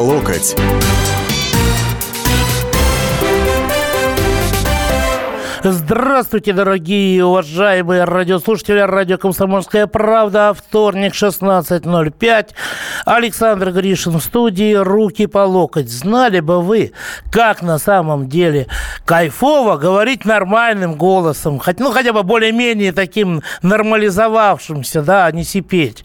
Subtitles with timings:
[0.00, 0.54] локоть.
[5.64, 8.78] Здравствуйте, дорогие уважаемые радиослушатели.
[8.78, 10.54] Радио «Комсомольская правда».
[10.56, 12.50] Вторник, 16.05.
[13.04, 14.74] Александр Гришин в студии.
[14.74, 15.90] Руки по локоть.
[15.90, 16.92] Знали бы вы,
[17.32, 18.68] как на самом деле
[19.04, 21.58] кайфово говорить нормальным голосом.
[21.58, 26.04] Хоть, ну, хотя бы более-менее таким нормализовавшимся, да, а не сипеть.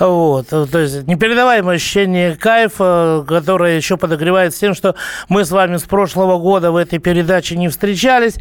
[0.00, 0.48] Вот.
[0.48, 4.94] То есть непередаваемое ощущение кайфа, которое еще подогревает тем, что
[5.28, 8.36] мы с вами с прошлого года в этой передаче не встречались.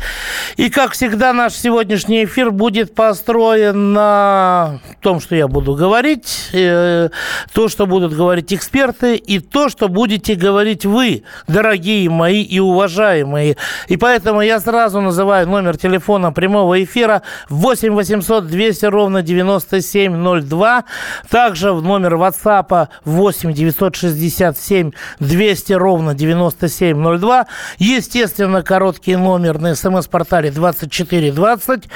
[0.56, 7.10] И, как всегда, наш сегодняшний эфир будет построен на том, что я буду говорить, э,
[7.54, 13.58] то, что будут говорить эксперты, и то, что будете говорить вы, дорогие мои и уважаемые.
[13.88, 20.84] И поэтому я сразу называю номер телефона прямого эфира 8 800 200 ровно 9702.
[21.30, 27.48] Также в номер WhatsApp 8 967 200 ровно 9702.
[27.80, 31.90] Естественно, короткий номер на смс-портале канале 2420.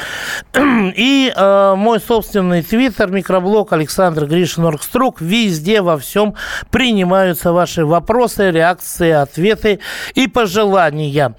[0.96, 5.22] И э, мой собственный твиттер, микроблог Александр Гришин Оргструк.
[5.22, 6.36] Везде, во всем
[6.72, 9.80] принимаются ваши вопросы, реакции, ответы
[10.16, 11.36] и пожелания.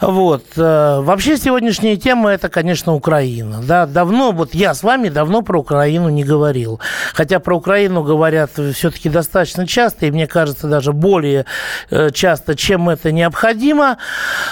[0.00, 0.44] Вот.
[0.56, 3.62] Э, вообще сегодняшняя тема это, конечно, Украина.
[3.62, 6.80] Да, давно, вот я с вами давно про Украину не говорил.
[7.14, 11.46] Хотя про Украину говорят все-таки достаточно часто, и мне кажется, даже более
[11.90, 13.98] э, часто, чем это необходимо.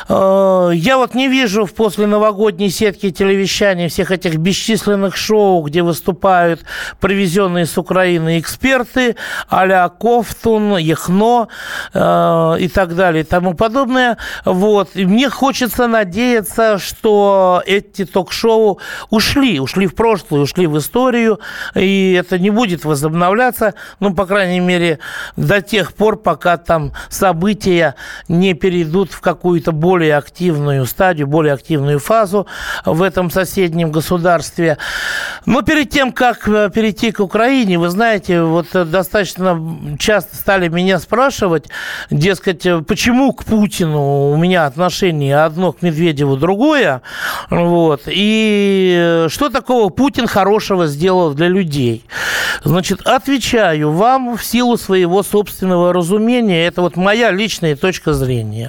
[0.09, 5.83] Э, я вот не вижу в после новогодней сетки телевещания всех этих бесчисленных шоу, где
[5.83, 6.65] выступают
[7.01, 9.17] привезенные с Украины эксперты,
[9.49, 11.49] а-ля Кофтун, Яхно
[11.95, 14.19] э, и так далее и тому подобное.
[14.45, 14.91] Вот.
[14.95, 18.79] И мне хочется надеяться, что эти ток-шоу
[19.11, 21.41] ушли, ушли в прошлое, ушли в историю,
[21.75, 24.99] и это не будет возобновляться, ну, по крайней мере,
[25.37, 27.95] до тех пор, пока там события
[28.29, 32.47] не перейдут в какую-то более активную стадию, более активную активную фазу
[32.85, 34.79] в этом соседнем государстве.
[35.47, 39.59] Но перед тем, как э, перейти к Украине, вы знаете, вот э, достаточно
[39.99, 41.69] часто стали меня спрашивать,
[42.11, 47.01] дескать, э, почему к Путину у меня отношение одно к Медведеву другое,
[47.51, 52.05] вот, и что такого Путин хорошего сделал для людей.
[52.65, 58.69] Значит, отвечаю вам в силу своего собственного разумения, это вот моя личная точка зрения.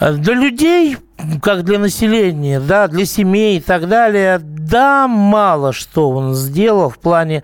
[0.00, 0.96] Для людей
[1.42, 4.40] как для населения, да, для семей и так далее,
[4.70, 7.42] да, мало что он сделал в плане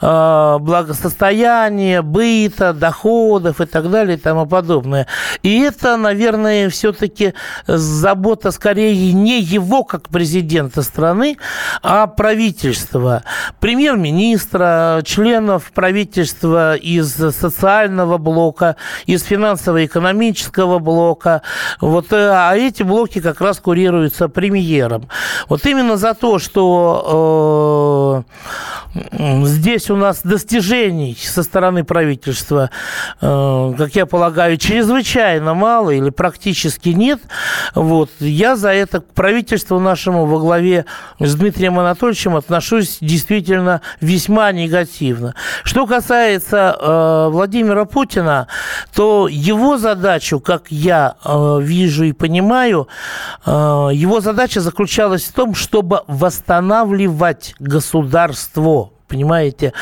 [0.00, 5.06] э, благосостояния, быта, доходов и так далее и тому подобное.
[5.42, 7.34] И это, наверное, все-таки
[7.66, 11.38] забота скорее не его как президента страны,
[11.82, 13.22] а правительства,
[13.60, 21.42] премьер-министра, членов правительства из социального блока, из финансово-экономического блока.
[21.96, 25.08] Вот, э, а эти блоки как раз курируются премьером.
[25.48, 28.85] Вот именно за то, что э,
[29.44, 32.70] здесь у нас достижений со стороны правительства,
[33.20, 37.20] э, как я полагаю, чрезвычайно мало или практически нет,
[37.74, 40.86] вот, я за это к правительству нашему во главе
[41.18, 45.34] с Дмитрием Анатольевичем отношусь действительно весьма негативно.
[45.64, 48.48] Что касается э, Владимира Путина,
[48.94, 52.88] то его задачу, как я э, вижу и понимаю,
[53.46, 59.72] его задача заключалась в том, чтобы восстанавливать государство понимаете?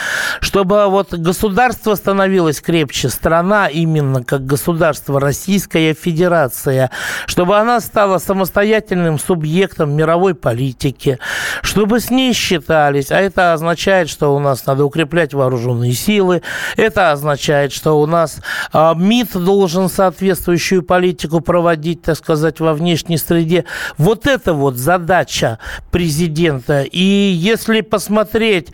[0.40, 6.90] Чтобы вот государство становилось крепче, страна именно как государство, Российская Федерация,
[7.26, 11.18] чтобы она стала самостоятельным субъектом мировой политики,
[11.62, 16.42] чтобы с ней считались, а это означает, что у нас надо укреплять вооруженные силы,
[16.76, 18.40] это означает, что у нас
[18.72, 23.64] а, МИД должен соответствующую политику проводить, так сказать, во внешней среде.
[23.98, 25.58] Вот это вот задача
[25.90, 26.82] президента.
[26.82, 28.68] И если посмотреть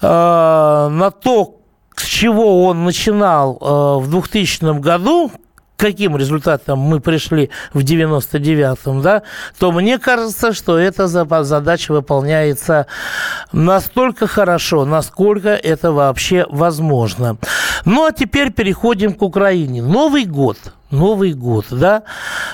[0.00, 1.56] на то,
[1.96, 5.30] с чего он начинал э, в 2000 году,
[5.76, 9.22] каким результатом мы пришли в 99-м, да,
[9.58, 12.86] то мне кажется, что эта задача выполняется
[13.52, 17.36] настолько хорошо, насколько это вообще возможно.
[17.84, 19.82] Ну, а теперь переходим к Украине.
[19.82, 20.56] Новый год–
[20.92, 22.02] Новый год, да,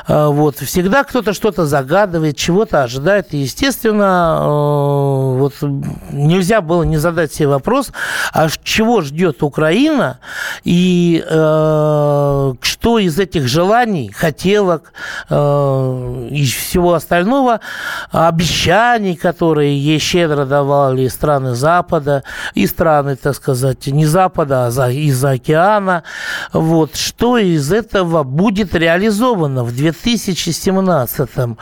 [0.06, 0.58] А, вот.
[0.58, 3.34] Всегда кто-то что-то загадывает, чего-то ожидает.
[3.34, 5.54] И, естественно, э, вот
[6.12, 7.92] нельзя было не задать себе вопрос,
[8.32, 10.18] а чего ждет Украина
[10.64, 14.92] и э, что из этих желаний, хотелок
[15.28, 17.60] э, и всего остального,
[18.12, 22.22] обещаний, которые ей щедро давали страны Запада
[22.54, 26.04] и страны, так сказать, не Запада, а из-за океана,
[26.52, 31.56] вот, что из этого будет реализовано в 2017 -м.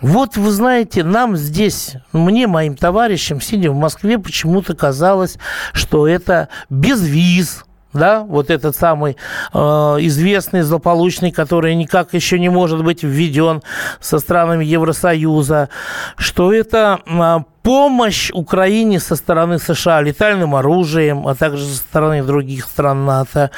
[0.00, 5.38] Вот, вы знаете, нам здесь, мне, моим товарищам, сидя в Москве, почему-то казалось,
[5.72, 9.16] что это без виз, да, вот этот самый
[9.52, 13.62] э, известный злополучный, который никак еще не может быть введен
[14.00, 15.68] со странами Евросоюза,
[16.16, 22.64] что это э, помощь Украине со стороны США летальным оружием, а также со стороны других
[22.64, 23.50] стран НАТО.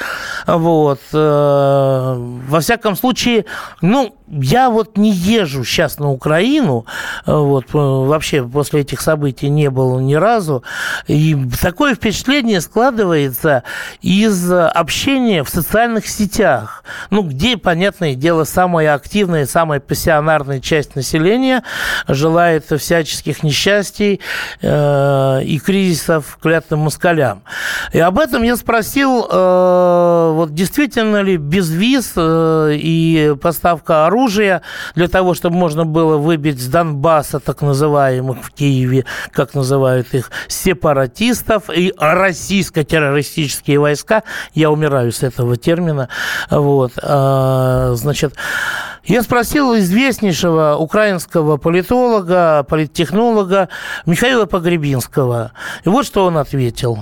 [0.46, 1.00] Вот.
[1.12, 2.14] Э,
[2.48, 3.44] во всяком случае,
[3.80, 6.86] ну, я вот не езжу сейчас на Украину,
[7.26, 10.64] вот, э, вообще после этих событий не был ни разу,
[11.06, 13.62] и такое впечатление складывается
[14.00, 21.62] из общения в социальных сетях, ну, где, понятное дело, самая активная, самая пассионарная часть населения
[22.08, 24.20] желает всяческих несчастий
[24.60, 27.42] э, и кризисов клятым москалям.
[27.92, 34.62] И об этом я спросил, э, вот действительно ли без виз э, и поставка оружия
[34.94, 40.30] для того, чтобы можно было выбить с Донбасса, так называемых в Киеве, как называют их,
[40.48, 44.22] сепаратистов и российско-террористические войска.
[44.54, 46.08] Я умираю с этого термина.
[46.50, 46.81] Вот.
[47.02, 48.34] А, значит,
[49.04, 53.68] я спросил известнейшего украинского политолога, политтехнолога
[54.06, 55.52] Михаила Погребинского.
[55.84, 56.98] И вот что он ответил.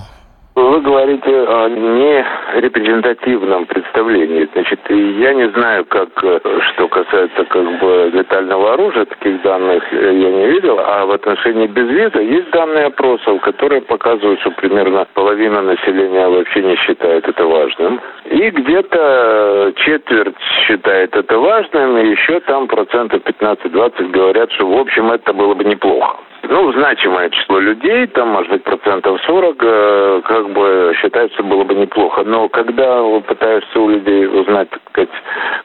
[0.53, 4.49] Вы говорите о нерепрезентативном представлении.
[4.51, 6.39] Значит, я не знаю, как, э,
[6.73, 10.77] что касается как бы летального оружия, таких данных я не видел.
[10.77, 16.75] А в отношении безвиза есть данные опросов, которые показывают, что примерно половина населения вообще не
[16.75, 18.01] считает это важным.
[18.25, 20.35] И где-то четверть
[20.67, 25.63] считает это важным, и еще там процентов 15-20 говорят, что в общем это было бы
[25.63, 26.17] неплохо
[26.49, 31.75] ну, значимое число людей, там, может быть, процентов 40, э, как бы считается, было бы
[31.75, 32.23] неплохо.
[32.25, 35.09] Но когда пытаешься у людей узнать, так сказать,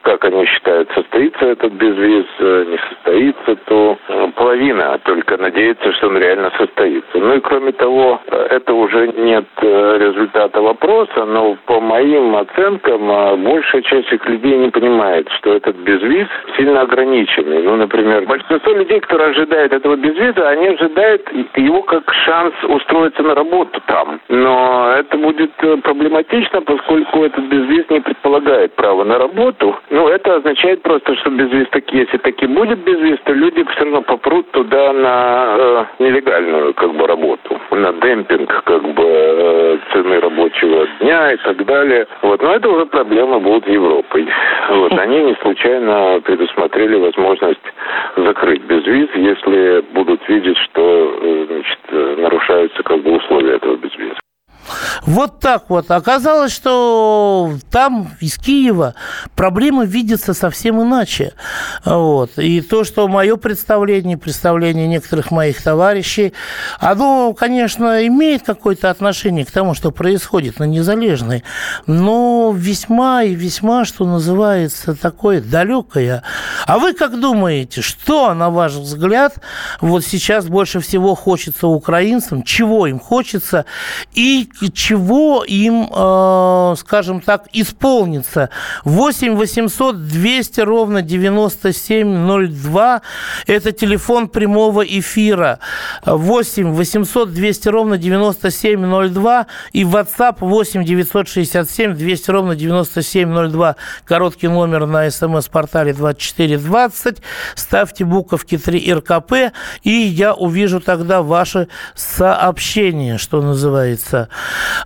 [0.03, 6.07] как они считают, состоится этот безвиз, э, не состоится, то э, половина только надеется, что
[6.07, 7.17] он реально состоится.
[7.17, 14.11] Ну и кроме того, это уже нет результата вопроса, но по моим оценкам большая часть
[14.11, 17.63] этих людей не понимает, что этот безвиз сильно ограниченный.
[17.63, 23.35] Ну, например, большинство людей, которые ожидают этого безвиза, они ожидает его как шанс устроиться на
[23.35, 24.19] работу там.
[24.29, 29.75] Но это будет э, проблематично, поскольку этот безвиз не предполагает право на работу.
[29.89, 34.01] Ну, это означает просто, что безвиз таки, если таки будет безвиз, то люди все равно
[34.01, 40.19] попрут туда на э, нелегальную как бы работу, на демпинг как бы э, цены
[40.57, 42.07] рабочего дня и так далее.
[42.21, 44.27] Вот, но это уже проблемы будут Европой.
[44.69, 47.59] Вот, они не случайно предусмотрели возможность
[48.15, 54.15] закрыть безвиз, если будут видеть, что э, значит, э, нарушаются как бы условия этого безвиза.
[55.05, 55.91] Вот так вот.
[55.91, 58.95] Оказалось, что там, из Киева,
[59.35, 61.33] проблемы видятся совсем иначе.
[61.85, 62.37] Вот.
[62.37, 66.33] И то, что мое представление, представление некоторых моих товарищей,
[66.79, 71.43] оно, конечно, имеет какое-то отношение к тому, что происходит на Незалежной,
[71.85, 76.23] но весьма и весьма, что называется, такое далекое.
[76.65, 79.35] А вы как думаете, что, на ваш взгляд,
[79.81, 83.65] вот сейчас больше всего хочется украинцам, чего им хочется
[84.13, 88.49] и чего им, э, скажем так, исполнится.
[88.85, 93.01] 8 800 200 ровно 9702–
[93.47, 95.59] это телефон прямого эфира.
[96.05, 103.75] 8 800 200 ровно 9702 и WhatsApp 8 967 200 ровно 9702.
[104.05, 107.17] Короткий номер на смс-портале 2420.
[107.55, 109.33] Ставьте буковки 3 РКП,
[109.83, 114.29] и я увижу тогда ваши сообщения, что называется.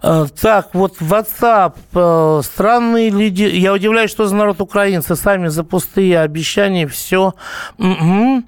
[0.03, 3.43] Э, так, вот WhatsApp, э, странные люди.
[3.43, 7.33] Я удивляюсь, что за народ украинцы сами за пустые обещания все,
[7.77, 8.43] ну,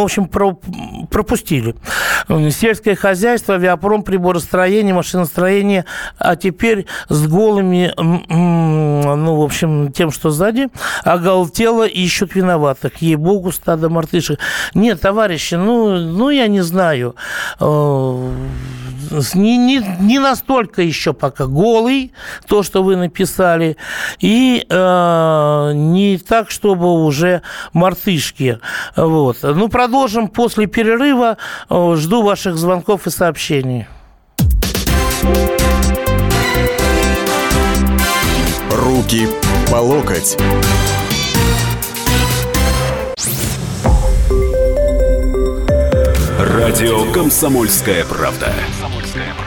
[0.00, 0.58] в общем, про,
[1.10, 1.74] пропустили.
[2.50, 5.84] Сельское хозяйство, авиапром, приборостроение, машиностроение,
[6.18, 10.68] а теперь с голыми, ну, в общем, тем, что сзади,
[11.02, 12.96] оголтело ищут виноватых.
[13.00, 14.38] Ей-богу, стадо мартышек.
[14.74, 17.14] Нет, товарищи, ну, ну, я не знаю.
[19.14, 22.12] Э, не, не, не настолько еще пока голый,
[22.46, 23.76] то, что вы написали,
[24.20, 27.42] и э, не так, чтобы уже
[27.72, 28.58] мартышки.
[28.96, 29.38] Вот.
[29.42, 31.36] Ну, продолжим после перерыва.
[31.70, 33.86] Жду ваших звонков и сообщений.
[38.70, 39.28] Руки
[39.70, 40.36] по локоть.
[46.38, 48.52] Радио «Комсомольская правда».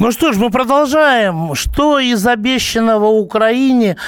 [0.00, 1.54] Ну что ж, мы продолжаем.
[1.54, 3.98] Что из обещанного Украине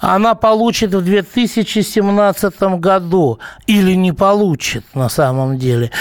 [0.00, 3.38] она получит в 2017 году?
[3.68, 5.92] Или не получит на самом деле?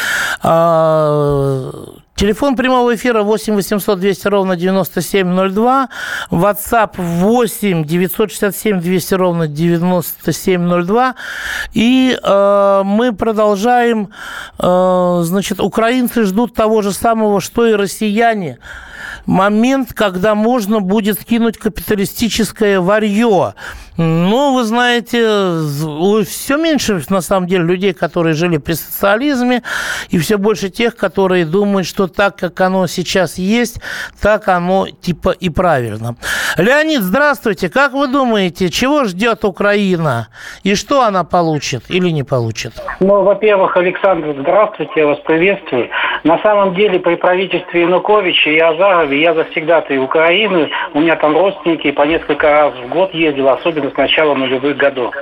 [0.41, 1.71] А,
[2.15, 5.89] телефон прямого эфира 8 800 200 ровно 9702.
[6.31, 11.15] WhatsApp 8 967 200 ровно 9702.
[11.75, 14.09] И э, мы продолжаем.
[14.57, 18.57] Э, значит, украинцы ждут того же самого, что и россияне
[19.25, 23.53] момент, когда можно будет кинуть капиталистическое варье.
[23.97, 25.19] Ну, вы знаете,
[26.25, 29.63] все меньше, на самом деле, людей, которые жили при социализме,
[30.09, 33.79] и все больше тех, которые думают, что так, как оно сейчас есть,
[34.21, 36.15] так оно типа и правильно.
[36.57, 37.69] Леонид, здравствуйте.
[37.69, 40.27] Как вы думаете, чего ждет Украина?
[40.63, 42.73] И что она получит или не получит?
[42.99, 45.89] Ну, во-первых, Александр, здравствуйте, я вас приветствую.
[46.23, 50.69] На самом деле, при правительстве Януковича и Азарове я завсегда-то Украины.
[50.93, 55.13] У меня там родственники по несколько раз в год ездил, особенно с начала нулевых годов.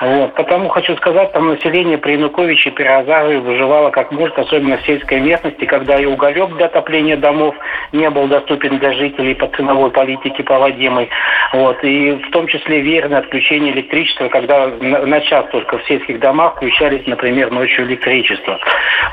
[0.00, 0.34] Вот.
[0.34, 5.20] Потому хочу сказать, там население при Януковиче, при Азарове выживало как может, особенно в сельской
[5.20, 7.54] местности, когда и уголек для отопления домов
[7.92, 11.08] не был доступен для жителей по ценовой политике проводимой.
[11.52, 11.82] Вот.
[11.82, 17.06] И в том числе верное отключение электричества, когда на час только в сельских домах включались,
[17.06, 18.58] например, ночью электричество.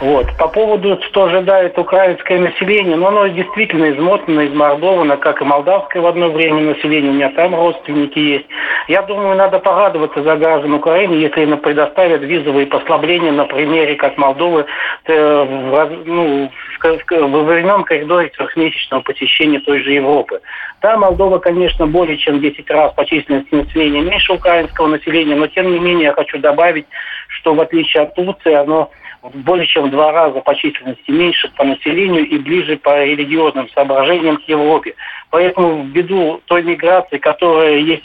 [0.02, 0.28] Вот.
[0.38, 6.06] По поводу, что ожидает украинское население, ну, оно действительно измотано, измордовано, как и молдавское в
[6.06, 8.46] одно время население, у меня там родственники есть.
[8.88, 10.34] Я думаю, надо порадоваться за
[10.76, 14.66] граждан Украины, если им предоставят визовые послабления на примере, как Молдовы,
[15.06, 16.52] э, ну,
[16.82, 20.40] во времен коридора трехмесячного посещения той же Европы.
[20.82, 25.72] Да, Молдова, конечно, более чем 10 раз по численности населения меньше украинского населения, но тем
[25.72, 26.86] не менее я хочу добавить,
[27.28, 28.92] что в отличие от Турции, оно
[29.34, 34.38] более чем в два раза по численности меньше по населению и ближе по религиозным соображениям
[34.38, 34.94] к Европе.
[35.30, 38.04] Поэтому ввиду той миграции, которая есть,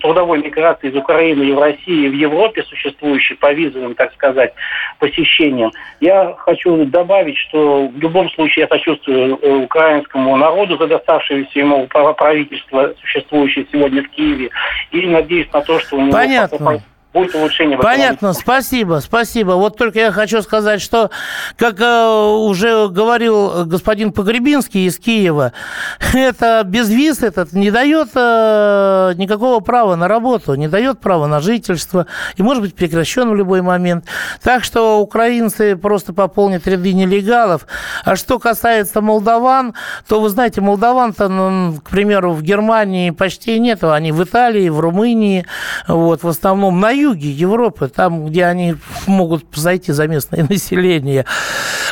[0.00, 4.52] трудовой миграции из Украины и в России, и в Европе существующей по визовым, так сказать,
[4.98, 11.58] посещениям, я хочу добавить, что в любом случае я сочувствую э, украинскому народу за доставшееся
[11.58, 14.50] ему правительство, существующее сегодня в Киеве,
[14.90, 16.12] и надеюсь на то, что у него...
[16.12, 17.78] Понятно будет улучшение.
[17.78, 19.52] Понятно, спасибо, спасибо.
[19.52, 21.10] Вот только я хочу сказать, что,
[21.56, 25.52] как э, уже говорил господин Погребинский из Киева,
[26.14, 31.40] это без виз этот не дает э, никакого права на работу, не дает права на
[31.40, 34.06] жительство и может быть прекращен в любой момент.
[34.42, 37.66] Так что украинцы просто пополнят ряды нелегалов.
[38.04, 39.74] А что касается молдаван,
[40.08, 44.80] то вы знаете, молдаван-то, ну, к примеру, в Германии почти нету, они в Италии, в
[44.80, 45.46] Румынии,
[45.88, 51.26] вот, в основном на юге Европы, там, где они могут зайти за местное население.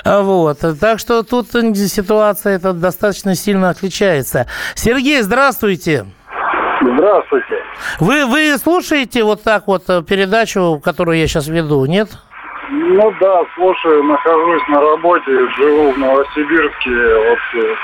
[0.05, 0.59] Вот.
[0.81, 4.47] Так что тут ситуация эта достаточно сильно отличается.
[4.75, 6.07] Сергей, здравствуйте.
[6.83, 7.57] Здравствуйте.
[7.99, 12.09] Вы, вы слушаете вот так вот передачу, которую я сейчас веду, нет?
[12.71, 16.91] Ну да, слушаю, нахожусь на работе, живу в Новосибирске.
[16.91, 17.75] Вот, э,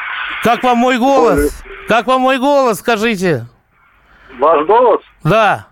[0.44, 1.62] как вам мой голос?
[1.88, 3.46] Как вам мой голос, скажите?
[4.38, 5.00] Ваш голос?
[5.24, 5.66] Да.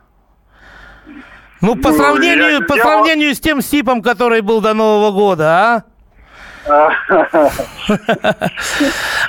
[1.65, 2.83] Ну, по сравнению, я, по я...
[2.83, 5.83] сравнению с тем СИПом, который был до Нового года, а?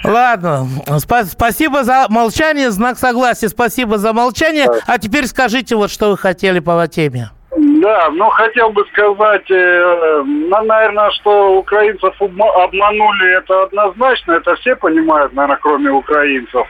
[0.03, 0.67] Ладно,
[0.99, 4.67] спасибо за молчание, знак согласия, спасибо за молчание.
[4.85, 7.29] А теперь скажите вот, что вы хотели по теме.
[7.57, 14.75] Да, ну хотел бы сказать, э, ну, наверное, что украинцев обманули, это однозначно, это все
[14.75, 16.67] понимают, наверное, кроме украинцев.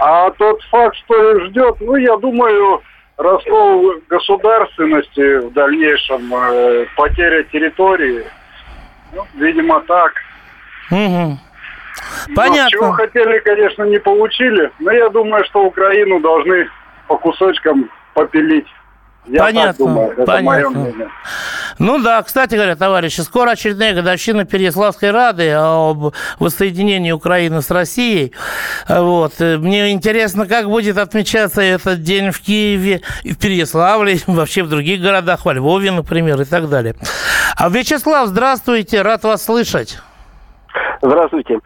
[0.00, 2.82] А тот факт, что их ждет, ну, я думаю,
[3.16, 8.24] раскол государственности в дальнейшем, э, потеря территории.
[9.12, 10.12] Ну, видимо, так.
[10.90, 11.38] Угу.
[12.34, 12.62] Понятно.
[12.64, 14.70] Но чего хотели, конечно, не получили.
[14.80, 16.68] Но я думаю, что Украину должны
[17.06, 18.66] по кусочкам попилить.
[19.26, 20.50] Я понятно, так думаю, это понятно.
[20.50, 21.10] мое мнение.
[21.78, 28.32] Ну да, кстати говоря, товарищи, скоро очередная годовщина Переяславской Рады об воссоединении Украины с Россией.
[28.88, 29.40] Вот.
[29.40, 35.44] Мне интересно, как будет отмечаться этот день в Киеве, в Переяславле, вообще в других городах,
[35.44, 36.94] во Львове, например, и так далее.
[37.56, 39.98] А Вячеслав, здравствуйте, рад вас слышать.
[41.02, 41.60] Здравствуйте.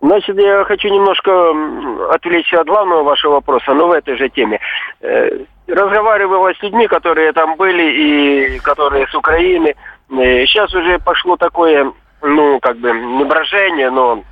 [0.00, 4.60] Значит, я хочу немножко отвлечься от главного вашего вопроса, но в этой же теме.
[5.00, 9.74] Э, разговаривала с людьми, которые там были и которые с Украины.
[10.10, 14.22] Э, сейчас уже пошло такое, ну, как бы, не брожение, но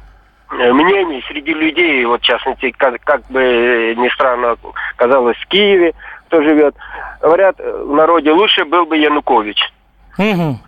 [0.52, 4.56] э, мнений среди людей, вот в частности, как, как бы ни странно
[4.94, 5.94] казалось, в Киеве,
[6.28, 6.76] кто живет,
[7.20, 9.58] говорят, в народе лучше был бы Янукович.
[10.18, 10.58] Угу.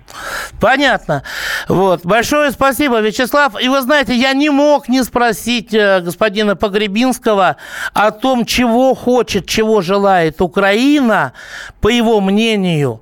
[0.60, 1.22] Понятно.
[1.68, 2.00] Вот.
[2.04, 3.60] Большое спасибо, Вячеслав.
[3.62, 7.56] И вы знаете, я не мог не спросить э, господина Погребинского
[7.94, 11.32] о том, чего хочет, чего желает Украина,
[11.80, 13.00] по его мнению.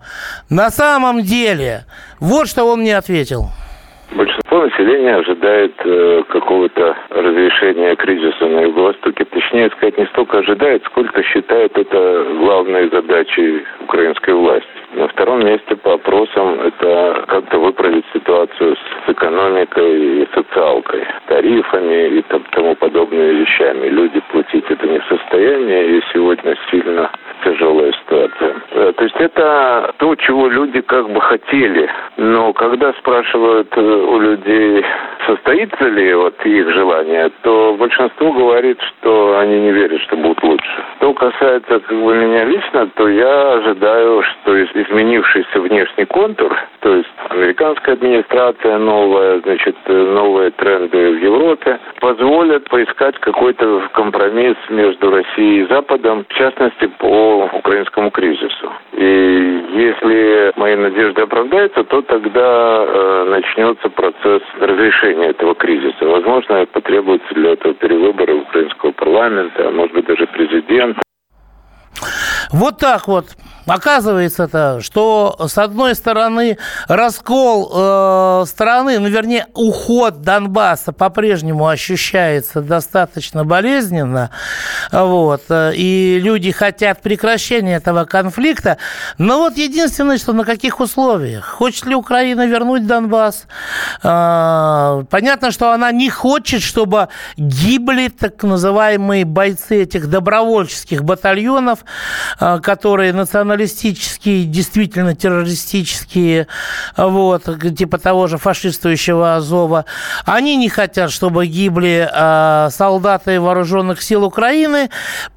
[0.50, 1.84] На самом деле,
[2.20, 3.50] вот что он мне ответил.
[4.12, 9.24] Большинство населения ожидает э, какого-то разрешения кризиса на Юго-Востоке.
[9.24, 14.30] Точнее сказать, не столько ожидает, сколько считает это главной задачей украинской
[15.36, 22.74] втором месте по опросам это как-то выправить ситуацию с экономикой и социалкой, тарифами и тому
[22.76, 23.88] подобными вещами.
[23.88, 27.10] Люди платить это не в состоянии, и сегодня сильно
[27.44, 28.54] тяжелая ситуация.
[28.70, 31.88] Э, то есть это то, чего люди как бы хотели.
[32.16, 34.84] Но когда спрашивают э, у людей,
[35.26, 40.84] состоится ли вот их желание, то большинство говорит, что они не верят, что будет лучше.
[40.98, 47.08] Что касается как бы меня лично, то я ожидаю, что изменившийся внешний контур, то есть
[47.30, 55.68] американская администрация новая, значит, новые тренды в Европе, позволят поискать какой-то компромисс между Россией и
[55.68, 58.72] Западом, в частности, по украинскому кризису.
[58.96, 66.06] И если мои надежды оправдаются, то тогда э, начнется процесс разрешения этого кризиса.
[66.06, 71.05] Возможно, потребуется для этого перевыборы украинского парламента, а может быть даже президента.
[72.50, 73.36] Вот так вот.
[73.66, 83.44] Оказывается-то, что с одной стороны раскол э, страны, ну вернее уход Донбасса по-прежнему ощущается достаточно
[83.44, 84.30] болезненно,
[84.92, 88.78] вот, и люди хотят прекращения этого конфликта,
[89.18, 91.44] но вот единственное, что на каких условиях?
[91.44, 93.46] Хочет ли Украина вернуть Донбасс?
[94.04, 101.85] Э, понятно, что она не хочет, чтобы гибли так называемые бойцы этих добровольческих батальонов, э,
[102.38, 106.46] которые национализированы националистические, действительно террористические,
[106.96, 107.44] вот,
[107.76, 109.84] типа того же фашистующего Азова,
[110.24, 114.90] они не хотят, чтобы гибли э, солдаты вооруженных сил Украины.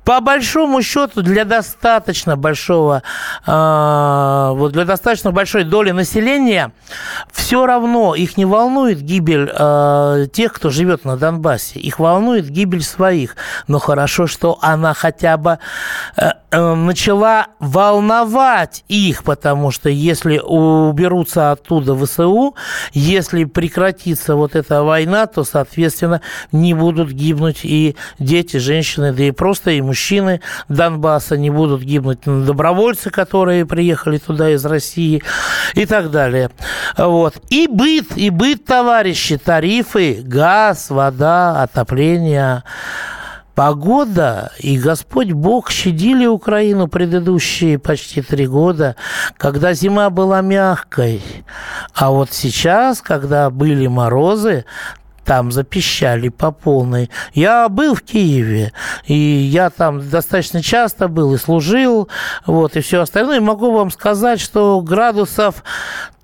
[0.03, 3.03] По большому счету, для достаточно большого,
[3.45, 6.71] вот для достаточно большой доли населения
[7.31, 9.51] все равно их не волнует гибель
[10.31, 11.79] тех, кто живет на Донбассе.
[11.79, 13.35] Их волнует гибель своих.
[13.67, 15.59] Но хорошо, что она хотя бы
[16.17, 22.55] э, начала волновать волновать их, потому что если уберутся оттуда ВСУ,
[22.93, 29.31] если прекратится вот эта война, то, соответственно, не будут гибнуть и дети, женщины, да и
[29.31, 35.21] просто и мужчины Донбасса, не будут гибнуть добровольцы, которые приехали туда из России
[35.75, 36.51] и так далее.
[36.97, 37.35] Вот.
[37.49, 42.63] И быт, и быт, товарищи, тарифы, газ, вода, отопление,
[43.59, 48.95] погода и Господь Бог щадили Украину предыдущие почти три года,
[49.35, 51.21] когда зима была мягкой.
[51.93, 54.63] А вот сейчас, когда были морозы,
[55.25, 57.09] там запищали по полной.
[57.33, 58.71] Я был в Киеве,
[59.07, 62.07] и я там достаточно часто был и служил,
[62.45, 63.37] вот, и все остальное.
[63.37, 65.65] И могу вам сказать, что градусов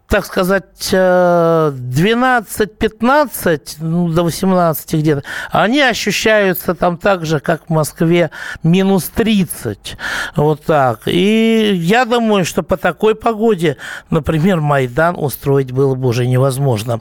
[0.08, 8.30] так сказать, 12-15, ну, до 18 где-то, они ощущаются там так же, как в Москве,
[8.64, 9.98] минус 30.
[10.36, 11.08] Вот так.
[11.08, 13.78] И я думаю, что по такой погоде,
[14.10, 17.00] например, Майдан устроить было бы уже невозможно.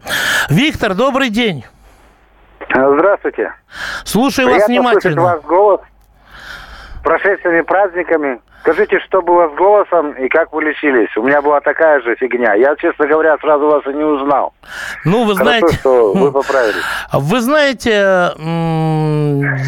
[0.48, 1.64] Виктор, добрый день.
[2.70, 3.52] Здравствуйте.
[4.04, 5.22] Слушаю Приятно вас внимательно.
[5.22, 5.80] ваш голос.
[7.02, 8.40] Прошедшими праздниками.
[8.64, 11.14] Скажите, что было с голосом и как вы лечились?
[11.18, 12.54] У меня была такая же фигня.
[12.54, 14.54] Я, честно говоря, сразу вас и не узнал.
[15.04, 15.76] Ну, вы Хорошо, знаете...
[15.76, 16.82] что вы поправились.
[17.12, 18.32] Вы знаете,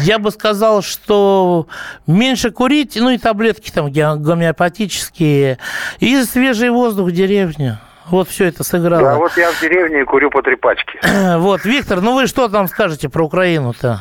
[0.03, 1.67] я бы сказал, что
[2.07, 5.59] меньше курить, ну и таблетки там гомеопатические,
[5.99, 7.77] и свежий воздух в деревне.
[8.07, 9.03] Вот все это сыграло.
[9.03, 10.99] Да, вот я в деревне и курю по три пачки.
[11.37, 13.99] Вот, Виктор, ну вы что там скажете про Украину-то?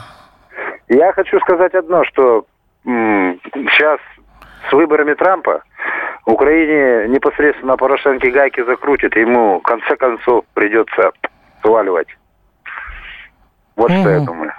[0.88, 2.46] Я хочу сказать одно, что
[2.86, 3.98] сейчас
[4.68, 5.62] с выборами Трампа
[6.26, 11.12] Украине непосредственно Порошенко гайки закрутит, ему в конце концов придется
[11.62, 12.08] сваливать.
[13.76, 14.52] Вот что я думаю.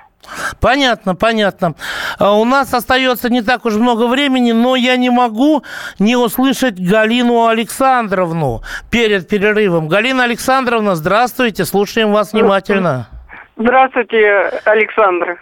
[0.60, 1.74] Понятно, понятно.
[2.20, 5.64] А У нас остается не так уж много времени, но я не могу
[6.00, 9.88] не услышать Галину Александровну перед перерывом.
[9.88, 13.08] Галина Александровна, здравствуйте, слушаем вас внимательно.
[13.56, 15.42] Здравствуйте, Александр.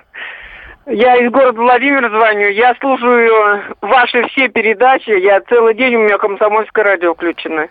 [0.88, 2.50] Я из города Владимир звоню.
[2.50, 5.10] Я слушаю ваши все передачи.
[5.10, 7.70] Я целый день у меня комсомольское радио включено.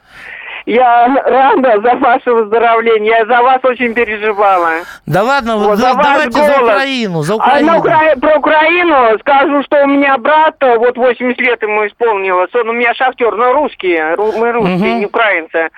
[0.66, 3.10] Я рада за ваше выздоровление.
[3.18, 4.70] Я за вас очень переживала.
[5.06, 6.62] Да ладно, Вот, за- за давайте за голос.
[6.62, 7.66] Украину, за А Украину.
[7.66, 12.54] на Укра- про Украину скажу, что у меня брат, э, вот 80 лет ему исполнилось,
[12.54, 14.98] он у меня шахтер, но русские, ру- мы русские, Мгм.
[15.00, 15.68] не украинцы.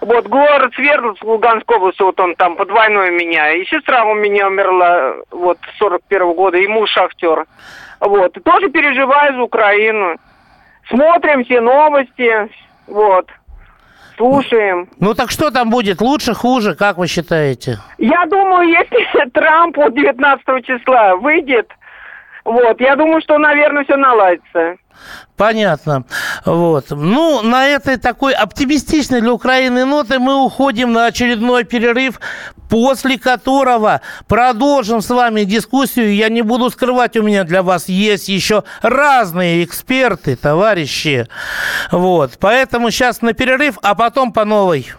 [0.00, 4.14] Вот город Свердловск, Луганской области, вот он там под войной у меня, и сестра у
[4.14, 7.46] меня умерла, вот, 41 года, и муж шахтер.
[7.98, 10.16] Вот, тоже переживаю за Украину.
[10.88, 12.48] Смотрим все новости,
[12.86, 13.26] вот,
[14.16, 14.88] слушаем.
[15.00, 17.78] Ну так что там будет, лучше, хуже, как вы считаете?
[17.98, 21.70] Я думаю, если Трамп вот 19 числа выйдет,
[22.46, 24.76] вот, я думаю, что, наверное, все наладится.
[25.36, 26.04] Понятно.
[26.44, 26.86] Вот.
[26.90, 32.20] Ну, на этой такой оптимистичной для Украины ноты мы уходим на очередной перерыв,
[32.70, 36.14] после которого продолжим с вами дискуссию.
[36.14, 41.26] Я не буду скрывать, у меня для вас есть еще разные эксперты, товарищи.
[41.90, 42.38] Вот.
[42.40, 44.92] Поэтому сейчас на перерыв, а потом по новой.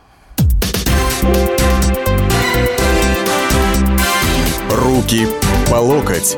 [4.70, 5.28] Руки
[5.72, 6.38] по локоть.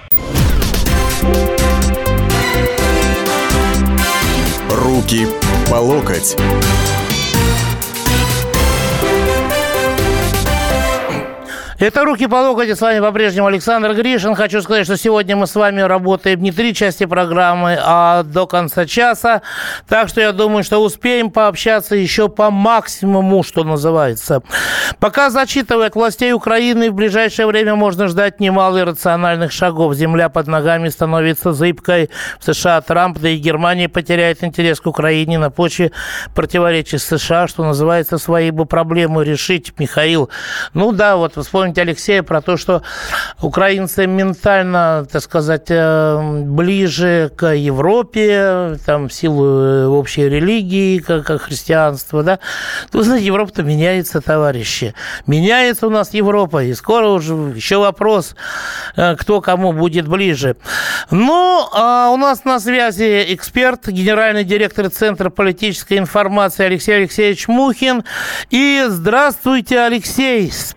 [5.01, 5.27] Руки
[5.67, 6.35] по локоть.
[11.81, 12.75] Это «Руки по локоти».
[12.75, 14.35] С вами по-прежнему Александр Гришин.
[14.35, 18.85] Хочу сказать, что сегодня мы с вами работаем не три части программы, а до конца
[18.85, 19.41] часа.
[19.87, 24.43] Так что я думаю, что успеем пообщаться еще по максимуму, что называется.
[24.99, 29.95] Пока зачитывая властей Украины, в ближайшее время можно ждать немало рациональных шагов.
[29.95, 32.11] Земля под ногами становится зыбкой.
[32.39, 35.91] В США Трамп, да и Германия потеряет интерес к Украине на почве
[36.35, 40.29] противоречий с США, что называется, свои бы проблемы решить, Михаил.
[40.75, 42.81] Ну да, вот вспомните Алексея про то, что
[43.41, 51.25] украинцы ментально, так сказать, э, ближе к Европе, там, в силу э, общей религии, как,
[51.25, 52.39] как христианство, да.
[52.91, 54.93] Вы знаете, Европа-то меняется, товарищи.
[55.27, 58.35] Меняется у нас Европа, и скоро уже еще вопрос,
[58.95, 60.55] э, кто кому будет ближе.
[61.09, 68.03] Ну, а у нас на связи эксперт, генеральный директор Центра политической информации Алексей Алексеевич Мухин.
[68.49, 70.73] И здравствуйте, Алексей, с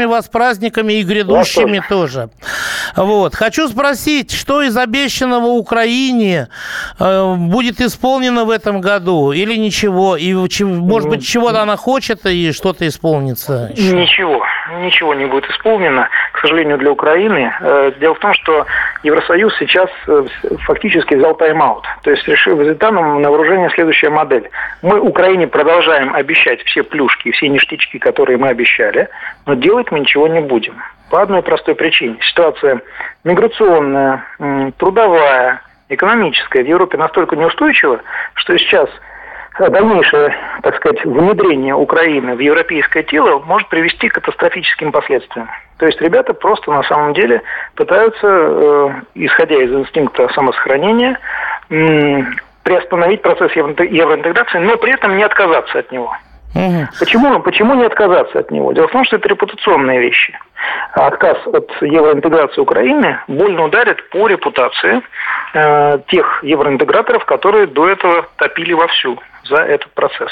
[0.00, 2.30] прошедшими вас праздниками и грядущими тоже.
[2.96, 3.34] Вот.
[3.34, 6.48] Хочу спросить, что из обещанного Украине
[6.98, 10.16] э, будет исполнено в этом году или ничего?
[10.16, 13.70] И, может быть, чего-то она хочет и что-то исполнится?
[13.74, 13.96] еще?
[13.96, 14.42] Ничего,
[14.78, 17.52] ничего не будет исполнено, к сожалению, для Украины.
[17.60, 18.66] Э, Дело в том, что
[19.02, 20.24] Евросоюз сейчас э,
[20.64, 21.84] фактически взял тайм-аут.
[22.02, 24.48] То есть решил взять нам на вооружение следующая модель.
[24.82, 29.08] Мы Украине продолжаем обещать все плюшки, все ништячки, которые мы обещали,
[29.46, 30.82] но делать мы ничего не будем.
[31.10, 32.16] По одной простой причине.
[32.20, 32.80] Ситуация
[33.24, 34.24] миграционная,
[34.78, 38.00] трудовая, экономическая в Европе настолько неустойчива,
[38.34, 38.88] что сейчас
[39.58, 45.48] дальнейшее, так сказать, внедрение Украины в европейское тело может привести к катастрофическим последствиям.
[45.78, 47.42] То есть ребята просто на самом деле
[47.74, 51.18] пытаются, э, исходя из инстинкта самосохранения,
[52.62, 56.14] приостановить процесс евроинте- евроинтеграции, но при этом не отказаться от него.
[56.98, 58.72] Почему, почему не отказаться от него?
[58.72, 60.36] Дело в том, что это репутационные вещи.
[60.92, 65.00] Отказ от евроинтеграции Украины больно ударит по репутации
[65.54, 70.30] э, тех евроинтеграторов, которые до этого топили вовсю за этот процесс.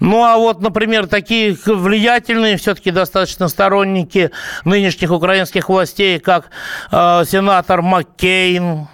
[0.00, 4.30] Ну, а вот, например, такие влиятельные все-таки достаточно сторонники
[4.64, 6.46] нынешних украинских властей, как
[6.90, 8.88] э, сенатор Маккейн.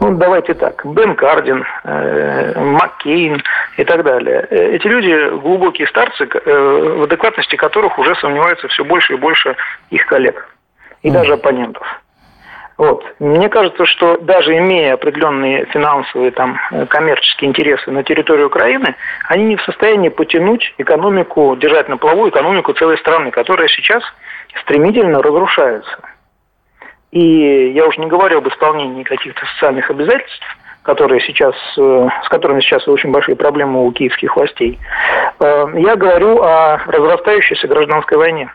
[0.00, 3.40] ну, давайте так, Бен Кардин, э, Маккейн
[3.76, 4.48] и так далее.
[4.50, 9.56] Э, эти люди глубокие старцы, э, в адекватности которых уже сомневаются все больше и больше
[9.90, 10.48] их коллег
[11.02, 11.12] и mm.
[11.12, 11.86] даже оппонентов.
[12.76, 13.04] Вот.
[13.20, 16.58] Мне кажется, что даже имея определенные финансовые, там,
[16.88, 18.96] коммерческие интересы на территории Украины,
[19.28, 24.02] они не в состоянии потянуть экономику, держать на плаву экономику целой страны, которая сейчас
[24.62, 25.98] стремительно разрушается.
[27.12, 30.44] И я уже не говорю об исполнении каких-то социальных обязательств,
[30.82, 34.80] которые сейчас, э, с которыми сейчас очень большие проблемы у киевских властей.
[35.38, 38.50] Э, я говорю о разрастающейся гражданской войне.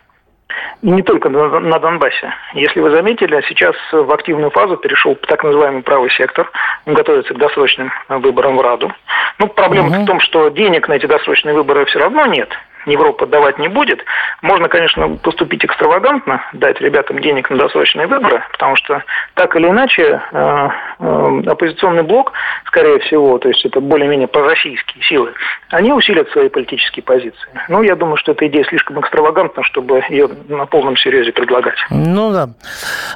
[0.81, 2.33] И не только на Донбассе.
[2.53, 6.49] Если вы заметили, сейчас в активную фазу перешел так называемый правый сектор.
[6.85, 8.91] Он готовится к досрочным выборам в Раду.
[9.37, 10.03] Ну, проблема угу.
[10.03, 12.49] в том, что денег на эти досрочные выборы все равно нет.
[12.85, 14.03] Европа давать не будет.
[14.41, 20.21] Можно, конечно, поступить экстравагантно, дать ребятам денег на досрочные выборы, потому что так или иначе
[20.31, 22.31] э, э, оппозиционный блок,
[22.65, 25.33] скорее всего, то есть это более-менее пророссийские силы,
[25.69, 27.49] они усилят свои политические позиции.
[27.67, 31.77] Ну, я думаю, что эта идея слишком экстравагантна, чтобы ее на полном серьезе предлагать.
[31.89, 32.49] Ну да.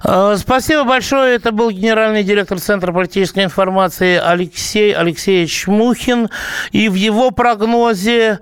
[0.03, 1.35] Э, спасибо большое.
[1.35, 6.29] Это был генеральный директор Центра политической информации Алексей Алексеевич Мухин.
[6.71, 8.39] И в его прогнозе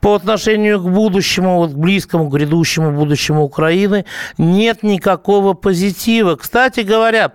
[0.00, 4.04] по отношению отношению к будущему, вот к близкому, грядущему будущему Украины
[4.38, 6.36] нет никакого позитива.
[6.36, 7.32] Кстати говоря,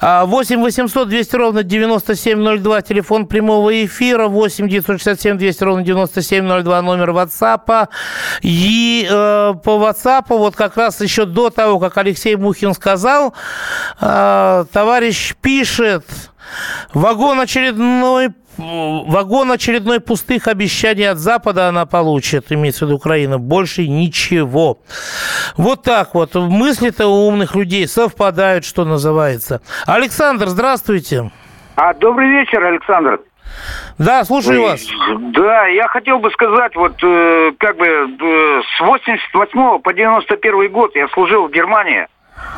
[0.00, 7.88] 8 800 200 ровно 9702, телефон прямого эфира, 8 967 200 ровно 9702, номер WhatsApp.
[8.42, 13.34] И э, по WhatsApp, вот как раз еще до того, как Алексей Мухин сказал,
[14.00, 16.04] э, товарищ пишет,
[16.92, 23.86] вагон очередной вагон очередной пустых обещаний от Запада она получит, имеется в виду Украина, больше
[23.86, 24.78] ничего.
[25.56, 26.34] Вот так вот.
[26.34, 29.60] Мысли-то у умных людей совпадают, что называется.
[29.86, 31.30] Александр, здравствуйте.
[31.76, 33.20] А, добрый вечер, Александр.
[33.98, 34.86] Да, слушаю вас.
[35.32, 40.94] Да, я хотел бы сказать, вот э, как бы э, с 88 по 91 год
[40.94, 42.06] я служил в Германии.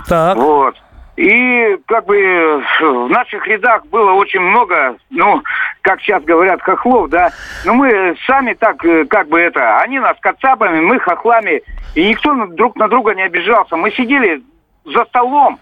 [0.08, 0.36] Так.
[0.36, 0.74] Вот.
[1.18, 5.42] И как бы в наших рядах было очень много, ну,
[5.82, 7.32] как сейчас говорят, хохлов, да.
[7.64, 11.62] Но мы сами так, э, как бы это, они нас кацапами, мы хохлами.
[11.96, 13.74] И никто друг на друга не обижался.
[13.74, 14.44] Мы сидели
[14.84, 15.58] за столом,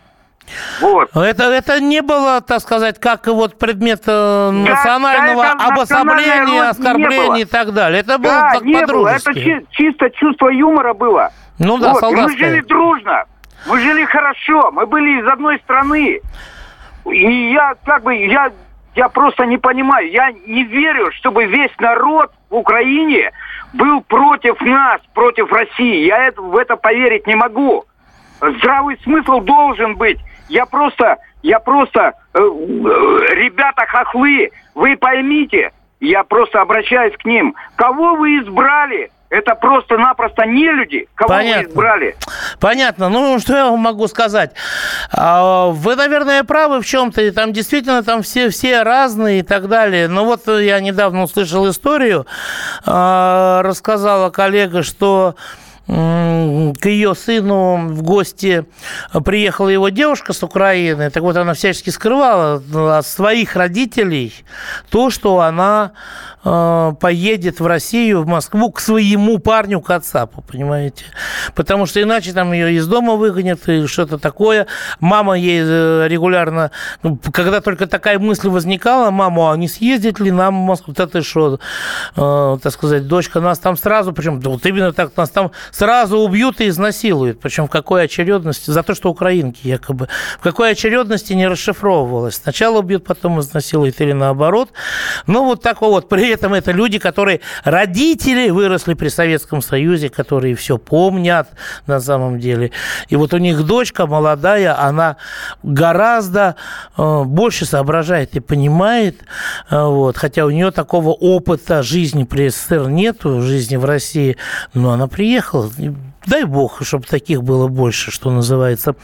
[0.82, 1.08] вот.
[1.16, 7.44] Это, это не было, так сказать, как вот предмет э, национального да, обособления, оскорбления и
[7.46, 8.00] так далее.
[8.00, 9.32] Это было да, как не по-дружески.
[9.32, 9.56] Было.
[9.56, 11.32] Это чисто чувство юмора было.
[11.58, 12.00] Ну да, вот.
[12.00, 12.36] солдатское.
[12.36, 13.24] И мы жили дружно.
[13.68, 16.20] Мы жили хорошо, мы были из одной страны.
[17.04, 18.52] И я как бы, я,
[18.94, 23.32] я просто не понимаю, я не верю, чтобы весь народ в Украине
[23.72, 26.06] был против нас, против России.
[26.06, 27.84] Я это, в это поверить не могу.
[28.40, 30.18] Здравый смысл должен быть.
[30.48, 32.42] Я просто, я просто, э, э,
[33.34, 37.56] ребята хохлы, вы поймите, я просто обращаюсь к ним.
[37.74, 39.10] Кого вы избрали?
[39.28, 41.62] Это просто-напросто не люди, кого Понятно.
[41.62, 42.16] вы избрали.
[42.60, 43.08] Понятно.
[43.08, 44.52] Ну, что я могу сказать?
[45.12, 47.32] А, вы, наверное, правы в чем-то.
[47.32, 50.06] Там действительно там все, все разные и так далее.
[50.06, 52.26] Но вот я недавно услышал историю.
[52.84, 55.34] А, рассказала коллега, что
[55.86, 58.64] к ее сыну в гости
[59.24, 61.10] приехала его девушка с Украины.
[61.10, 62.60] Так вот, она всячески скрывала
[62.98, 64.34] от своих родителей
[64.90, 65.92] то, что она
[66.46, 71.04] поедет в Россию, в Москву к своему парню, к отцапу, понимаете?
[71.54, 74.68] Потому что иначе там ее из дома выгонят или что-то такое.
[75.00, 76.70] Мама ей э, регулярно,
[77.02, 80.94] ну, когда только такая мысль возникала, маму, а не съездить ли нам в Москву?
[80.96, 81.58] Да ты что,
[82.16, 86.60] э, так сказать, дочка, нас там сразу, причем вот именно так, нас там сразу убьют
[86.60, 87.40] и изнасилуют.
[87.40, 88.70] Причем в какой очередности?
[88.70, 90.08] За то, что украинки якобы.
[90.38, 92.36] В какой очередности не расшифровывалось.
[92.36, 94.70] Сначала убьют, потом изнасилуют или наоборот.
[95.26, 96.08] Ну, вот такого вот.
[96.08, 101.48] При этом это люди, которые родители выросли при Советском Союзе, которые все помнят
[101.86, 102.70] на самом деле.
[103.08, 105.16] И вот у них дочка молодая, она
[105.62, 106.56] гораздо
[106.96, 109.24] э, больше соображает и понимает,
[109.70, 114.36] э, вот, хотя у нее такого опыта жизни при СССР нету, жизни в России,
[114.74, 115.70] но она приехала
[116.26, 118.96] дай бог, чтобы таких было больше, что называется.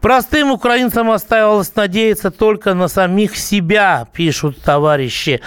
[0.00, 5.40] Простым украинцам оставалось надеяться только на самих себя, пишут товарищи.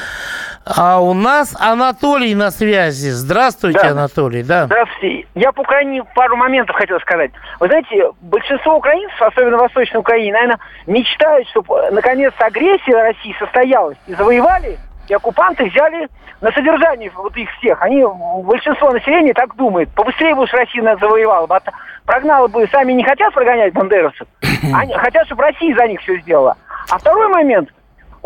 [0.76, 3.10] А у нас Анатолий на связи.
[3.10, 3.90] Здравствуйте, да.
[3.90, 4.44] Анатолий.
[4.44, 4.66] Да.
[4.66, 5.28] Здравствуйте.
[5.36, 7.32] Я по Украине пару моментов хотел сказать.
[7.60, 13.98] Вы знаете, большинство украинцев, особенно в Восточной Украине, наверное, мечтают, чтобы наконец агрессия России состоялась
[14.08, 14.78] и завоевали
[15.08, 16.10] и оккупанты взяли
[16.42, 17.82] на содержание вот их всех.
[17.82, 18.04] Они,
[18.44, 19.90] большинство населения так думает.
[19.96, 21.58] Побыстрее бы уж Россия нас завоевала бы.
[22.06, 24.28] Прогнала бы, сами не хотят прогонять бандеровцев.
[24.74, 26.56] Они хотят, чтобы Россия за них все сделала.
[26.90, 27.70] А второй момент.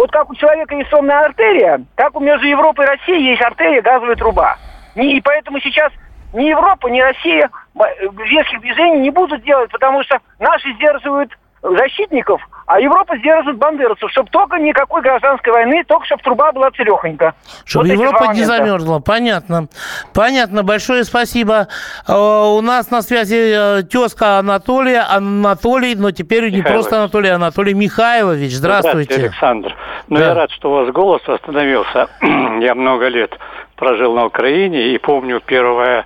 [0.01, 3.83] Вот как у человека есть сонная артерия, так у между Европой и Россией есть артерия
[3.83, 4.57] газовая труба.
[4.95, 5.91] И поэтому сейчас
[6.33, 12.79] ни Европа, ни Россия резких движений не будут делать, потому что наши сдерживают защитников, а
[12.79, 17.33] Европа сдерживает бандеровцев, чтобы только никакой гражданской войны, только чтобы труба была целехонька.
[17.65, 18.99] Чтобы вот Европа не замерзла.
[18.99, 19.67] Понятно.
[20.13, 20.63] Понятно.
[20.63, 21.67] Большое спасибо.
[22.07, 25.01] Э, у нас на связи э, тезка Анатолия.
[25.01, 26.65] Анатолий, но теперь Михайлович.
[26.65, 28.53] не просто Анатолий, а Анатолий Михайлович.
[28.53, 29.15] Здравствуйте.
[29.15, 29.75] Здравствуйте, Александр.
[30.07, 30.27] Ну, да.
[30.27, 32.07] я рад, что у вас голос остановился.
[32.21, 33.37] я много лет
[33.75, 36.05] прожил на Украине и помню 1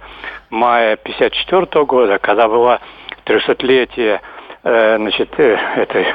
[0.50, 2.80] мая 54 года, когда было
[3.28, 4.35] 300-летие Э,
[4.66, 6.08] значит, э, этой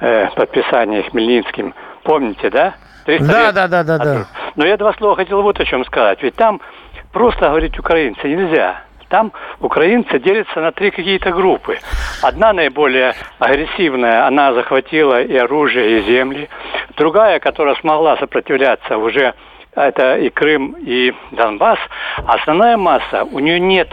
[0.00, 1.74] э, подписания Хмельницким.
[2.02, 2.74] Помните, да?
[3.06, 4.26] Да, да, да, да, да.
[4.56, 6.22] Но я два слова хотел вот о чем сказать.
[6.22, 6.60] Ведь там
[7.12, 8.82] просто говорить украинцы нельзя.
[9.08, 11.78] Там украинцы делятся на три какие-то группы.
[12.22, 16.48] Одна наиболее агрессивная, она захватила и оружие, и земли.
[16.96, 19.34] Другая, которая смогла сопротивляться уже
[19.74, 21.78] это и Крым, и Донбасс,
[22.26, 23.88] основная масса, у нее нет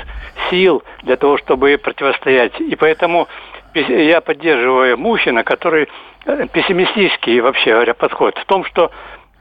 [0.50, 2.60] сил для того, чтобы противостоять.
[2.60, 3.28] И поэтому
[3.74, 5.88] я поддерживаю Мухина, который
[6.26, 8.92] э, пессимистический вообще говоря подход в том, что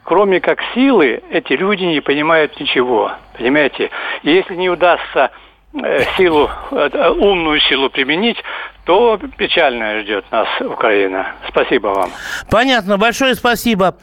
[0.05, 3.91] кроме как силы эти люди не понимают ничего, понимаете?
[4.23, 5.31] И если не удастся
[5.73, 8.43] э, силу, э, умную силу применить,
[8.85, 11.35] то печально ждет нас Украина.
[11.49, 12.11] Спасибо вам.
[12.51, 13.97] Понятно, большое спасибо.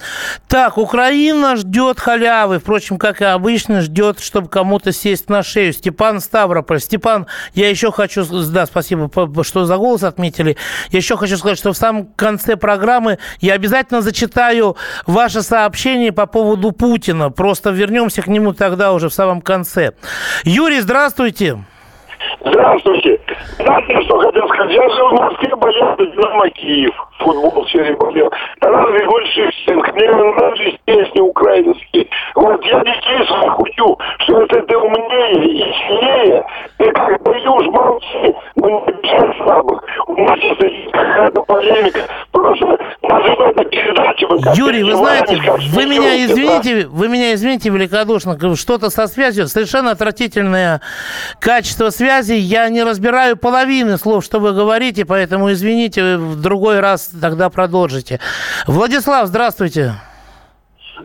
[0.47, 5.73] Так, Украина ждет халявы, впрочем, как и обычно, ждет, чтобы кому-то сесть на шею.
[5.73, 6.79] Степан Ставрополь.
[6.79, 9.09] Степан, я еще хочу, да, спасибо,
[9.43, 10.57] что за голос отметили.
[10.91, 16.25] Я еще хочу сказать, что в самом конце программы я обязательно зачитаю ваше сообщение по
[16.25, 17.29] поводу Путина.
[17.29, 19.93] Просто вернемся к нему тогда уже в самом конце.
[20.43, 20.97] Юрий, здравствуйте.
[21.17, 21.76] Здравствуйте.
[22.41, 24.73] Знаете, что хотел сказать?
[24.73, 26.93] Я жил в Москве, болел за Динамо Киев.
[27.19, 28.31] Футбол все время болел.
[28.61, 29.93] Разве больше всех?
[29.95, 32.07] Мне нравились песни украинские.
[32.35, 36.45] Вот я детей своих учу, что это ты умнее и сильнее.
[36.77, 39.83] Ты как уж молчи, но не обижай слабых.
[40.07, 42.01] У нас есть какая-то полемика.
[42.31, 43.67] Просто называй это.
[44.55, 45.39] Юрий, вы знаете,
[45.71, 50.81] вы меня извините, вы меня извините великодушно, что-то со связью, совершенно отвратительное
[51.39, 52.06] качество связи.
[52.07, 58.19] Я не разбираю половины слов, что вы говорите, поэтому извините, в другой раз тогда продолжите.
[58.67, 59.93] Владислав, здравствуйте.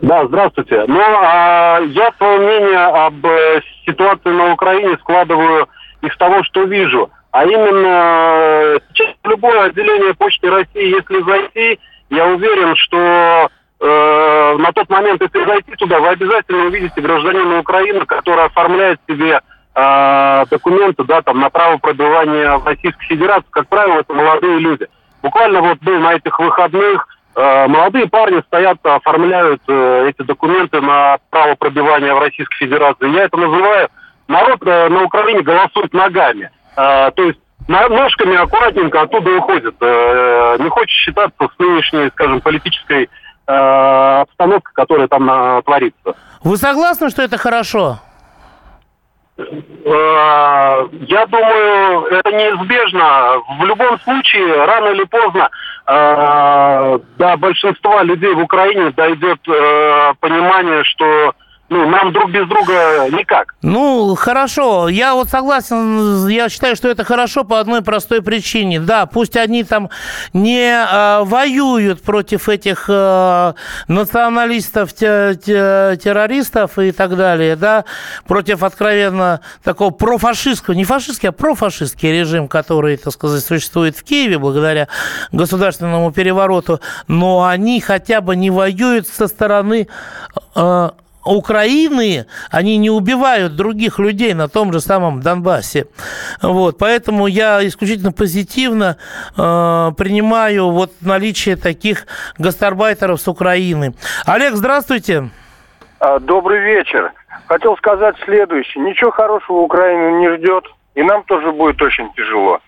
[0.01, 0.83] Да, здравствуйте.
[0.87, 5.67] Ну, а, я свое мнение об э, ситуации на Украине складываю
[6.01, 7.09] из того, что вижу.
[7.31, 14.71] А именно, сейчас в любое отделение Почты России, если зайти, я уверен, что э, на
[14.71, 19.41] тот момент, если зайти туда, вы обязательно увидите гражданина Украины, который оформляет себе
[19.75, 23.47] э, документы, да, там, на право пребывания в Российской Федерации.
[23.49, 24.87] Как правило, это молодые люди.
[25.21, 31.17] Буквально вот был на этих выходных, э, молодые парни стоят, оформляют э, эти документы на
[31.29, 33.09] право пробивания в Российской Федерации.
[33.09, 33.89] Я это называю,
[34.27, 36.49] народ э, на Украине голосует ногами.
[36.75, 39.75] Э, то есть ножками аккуратненько оттуда уходит.
[39.79, 43.09] Э, не хочет считаться с нынешней, скажем, политической
[43.47, 46.15] э, обстановкой, которая там э, творится.
[46.43, 47.99] Вы согласны, что это хорошо?
[49.35, 53.41] Э, я думаю, это неизбежно.
[53.59, 55.49] В любом случае, рано или поздно
[55.87, 61.33] э, до большинства людей в Украине дойдет э, понимание, что
[61.73, 63.55] ну, нам друг без друга никак.
[63.63, 64.89] Ну, хорошо.
[64.89, 68.79] Я вот согласен, я считаю, что это хорошо по одной простой причине.
[68.79, 69.89] Да, пусть они там
[70.33, 73.53] не э, воюют против этих э,
[73.87, 77.85] националистов, те, те, террористов и так далее, да,
[78.27, 84.37] против откровенно такого профашистского, не фашистский, а профашистский режим, который, так сказать, существует в Киеве
[84.37, 84.87] благодаря
[85.31, 89.87] государственному перевороту, но они хотя бы не воюют со стороны
[90.55, 90.89] э,
[91.25, 95.87] Украины, они не убивают других людей на том же самом Донбассе.
[96.41, 98.97] Вот, поэтому я исключительно позитивно
[99.37, 102.05] э, принимаю вот наличие таких
[102.37, 103.93] гастарбайтеров с Украины.
[104.25, 105.29] Олег, здравствуйте.
[105.99, 107.13] А, добрый вечер.
[107.47, 108.83] Хотел сказать следующее.
[108.83, 112.59] Ничего хорошего Украину не ждет, и нам тоже будет очень тяжело.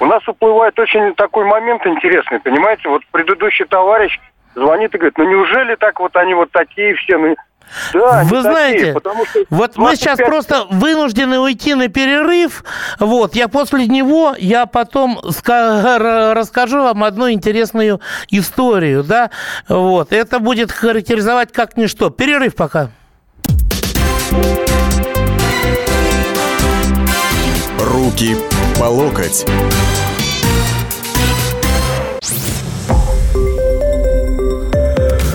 [0.00, 2.88] У нас уплывает очень такой момент интересный, понимаете?
[2.88, 4.18] Вот предыдущий товарищ
[4.54, 7.36] звонит и говорит, ну неужели так вот они вот такие все, ну
[7.92, 9.76] да, Вы знаете, такие, что вот 25...
[9.76, 12.64] мы сейчас просто вынуждены уйти на перерыв.
[12.98, 19.30] Вот, я после него, я потом расскажу вам одну интересную историю, да.
[19.68, 22.10] Вот, это будет характеризовать как ничто.
[22.10, 22.90] Перерыв пока.
[27.78, 28.36] Руки
[28.78, 29.44] по локоть.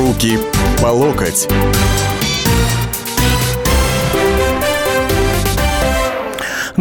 [0.00, 0.38] Руки
[0.80, 1.46] по локоть.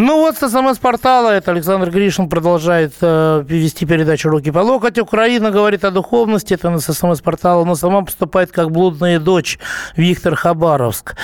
[0.10, 4.97] Ну вот с СМС-портала, это Александр Гришин продолжает э, вести передачу «Руки по локоть».
[4.97, 9.60] Украина говорит о духовности, это на СМС-портала, но сама поступает как блудная дочь
[9.95, 11.16] Виктор Хабаровск.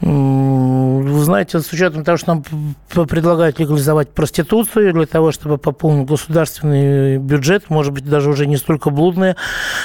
[0.00, 2.44] Вы знаете, с учетом того, что нам
[3.08, 8.90] предлагают легализовать проституцию для того, чтобы пополнить государственный бюджет, может быть, даже уже не столько
[8.90, 9.34] блудные,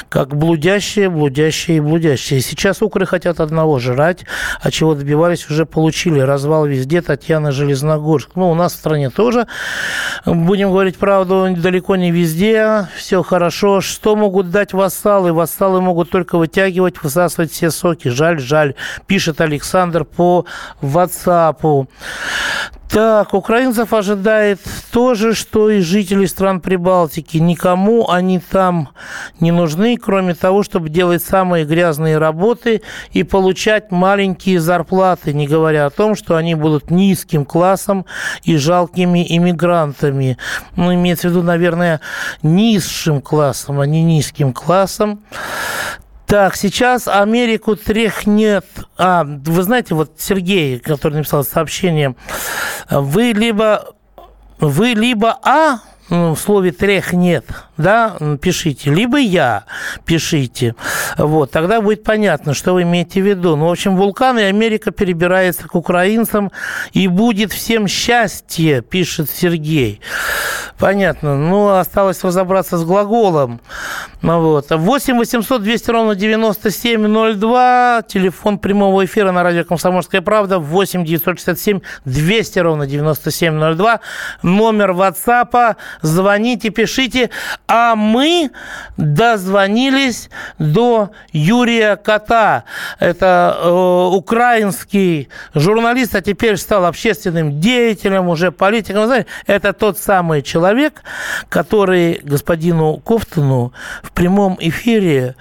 [0.08, 2.42] как блудящие, блудящие и блудящие.
[2.42, 4.24] Сейчас укры хотят одного– жрать,
[4.62, 6.20] а чего добивались, уже получили.
[6.20, 8.35] Развал везде, Татьяна Железногорск.
[8.36, 9.48] Ну, у нас в стране тоже,
[10.26, 13.82] будем говорить правду, далеко не везде все хорошо.
[13.82, 15.34] Что могут дать вассалы?
[15.34, 18.10] Вассалы могут только вытягивать, высасывать все соки.
[18.10, 18.76] Жаль, жаль,
[19.08, 20.46] пишет Александр по
[20.82, 21.88] WhatsApp.
[22.90, 24.60] Так, украинцев ожидает
[24.92, 27.38] то же, что и жителей стран Прибалтики.
[27.38, 28.90] Никому они там
[29.40, 32.82] не нужны, кроме того, чтобы делать самые грязные работы
[33.12, 38.06] и получать маленькие зарплаты, не говоря о том, что они будут низким классом
[38.44, 40.38] и жалкими иммигрантами.
[40.76, 42.00] Ну, имеется в виду, наверное,
[42.44, 45.22] низшим классом, а не низким классом.
[46.28, 48.66] Так, сейчас Америку тряхнет.
[48.98, 52.16] А, вы знаете, вот Сергей, который написал сообщение,
[52.90, 53.96] вы либо
[54.60, 57.46] вы либо А в слове трех нет,
[57.78, 59.66] да, пишите, либо я
[60.06, 60.76] пишите,
[61.18, 63.56] вот, тогда будет понятно, что вы имеете в виду.
[63.56, 66.52] Ну, в общем, вулканы Америка перебирается к украинцам,
[66.94, 70.02] и будет всем счастье, пишет Сергей.
[70.78, 73.62] Понятно, ну, осталось разобраться с глаголом.
[74.22, 74.72] Ну, вот.
[74.72, 82.60] 8 800 200 ровно 9702, телефон прямого эфира на радио «Комсомольская правда», 8 967 200
[82.60, 84.00] ровно 9702,
[84.42, 87.30] номер WhatsApp звоните, пишите.
[87.68, 88.52] А мы
[88.98, 92.64] дозвонились до Юрия Кота.
[93.00, 99.06] Это э, украинский журналист, а теперь стал общественным деятелем, уже политиком.
[99.06, 101.02] Знаете, это тот самый человек,
[101.50, 105.36] который господину Кофтону в прямом эфире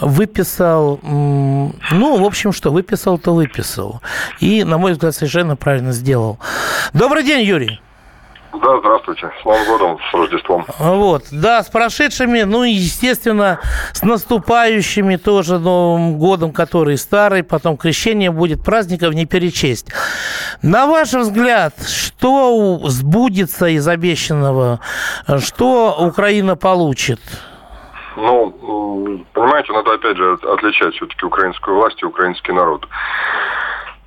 [0.00, 4.00] выписал, ну, в общем, что выписал, то выписал.
[4.40, 6.38] И, на мой взгляд, совершенно правильно сделал.
[6.92, 7.80] Добрый день, Юрий.
[8.52, 9.30] Да, здравствуйте.
[9.40, 10.64] С Новым годом, с Рождеством.
[10.78, 13.60] Вот, да, с прошедшими, ну и, естественно,
[13.92, 19.86] с наступающими тоже Новым годом, который старый, потом крещение будет, праздников не перечесть.
[20.62, 24.80] На ваш взгляд, что сбудется из обещанного,
[25.38, 27.20] что Украина получит?
[28.16, 32.86] Ну, понимаете, надо опять же отличать все-таки украинскую власть и украинский народ.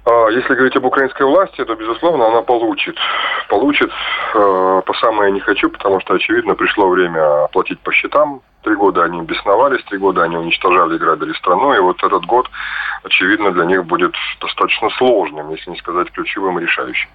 [0.05, 2.97] А, если говорить об украинской власти, то, безусловно, она получит.
[3.49, 3.89] Получит
[4.33, 9.03] э, по самое не хочу, потому что, очевидно, пришло время платить по счетам, Три года
[9.03, 12.49] они бесновались, три года они уничтожали и грабили страну, и вот этот год,
[13.03, 17.09] очевидно, для них будет достаточно сложным, если не сказать ключевым и решающим.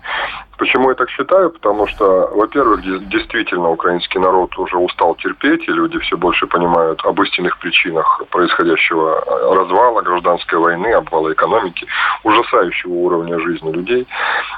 [0.59, 1.51] Почему я так считаю?
[1.51, 7.21] Потому что, во-первых, действительно украинский народ уже устал терпеть, и люди все больше понимают об
[7.23, 9.25] истинных причинах происходящего
[9.55, 11.87] развала гражданской войны, обвала экономики,
[12.25, 14.07] ужасающего уровня жизни людей.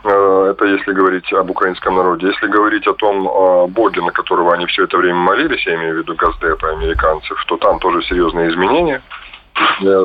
[0.04, 2.26] Э, это если говорить об украинском народе.
[2.26, 5.98] Если говорить о том боге, на которого они все это время молились, я имею в
[5.98, 9.02] виду Газдепа, американцев, то там тоже серьезные изменения.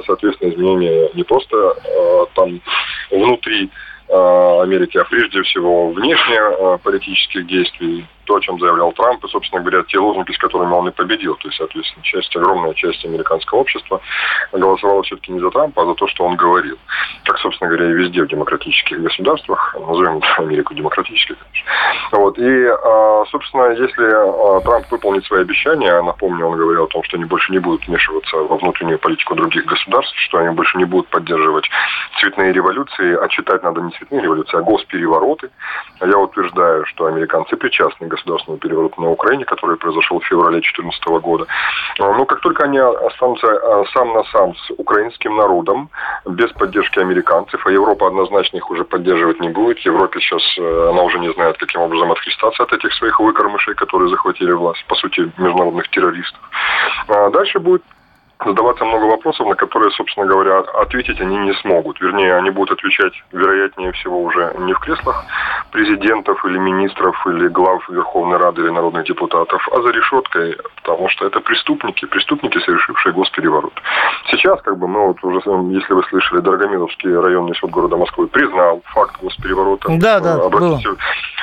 [0.05, 2.61] Соответственно, изменения не просто э, там
[3.09, 3.69] внутри
[4.09, 9.27] э, Америки, а прежде всего внешне э, политических действий то, о чем заявлял Трамп, и,
[9.27, 11.35] собственно говоря, те лозунги, с которыми он и победил.
[11.35, 14.01] То есть, соответственно, часть, огромная часть американского общества
[14.51, 16.77] голосовала все-таки не за Трампа, а за то, что он говорил.
[17.23, 21.71] Как, собственно говоря, и везде в демократических государствах, назовем Америку демократической, конечно.
[22.11, 22.37] Вот.
[22.37, 27.17] И, а, собственно, если а, Трамп выполнит свои обещания, напомню, он говорил о том, что
[27.17, 31.07] они больше не будут вмешиваться во внутреннюю политику других государств, что они больше не будут
[31.09, 31.65] поддерживать
[32.19, 35.49] цветные революции, а читать надо не цветные революции, а госперевороты.
[36.01, 41.45] Я утверждаю, что американцы причастны государственного переворота на Украине, который произошел в феврале 2014 года.
[41.99, 45.89] Но как только они останутся а, сам на сам с украинским народом,
[46.25, 51.01] без поддержки американцев, а Европа однозначно их уже поддерживать не будет, Европе сейчас э, она
[51.03, 55.31] уже не знает, каким образом отхристаться от этих своих выкормышей, которые захватили власть, по сути,
[55.37, 56.41] международных террористов.
[57.07, 57.83] А дальше будет
[58.43, 61.99] задаваться много вопросов, на которые, собственно говоря, ответить они не смогут.
[62.01, 65.23] Вернее, они будут отвечать, вероятнее всего, уже не в креслах
[65.71, 71.25] президентов или министров, или глав Верховной Рады или народных депутатов, а за решеткой, потому что
[71.25, 73.73] это преступники, преступники, совершившие госпереворот.
[74.31, 75.39] Сейчас, как бы, мы вот уже,
[75.73, 79.87] если вы слышали, Дорогомиловский районный суд города Москвы признал факт госпереворота.
[79.97, 80.89] Да, да, обратите,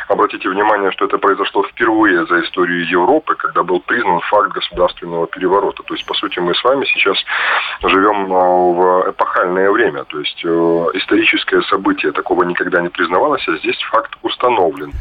[0.09, 5.82] обратите внимание, что это произошло впервые за историю Европы, когда был признан факт государственного переворота.
[5.82, 7.16] То есть, по сути, мы с вами сейчас
[7.82, 10.04] живем э, в эпохальное время.
[10.04, 10.48] То есть, э,
[10.94, 14.92] историческое событие такого никогда не признавалось, а здесь факт установлен.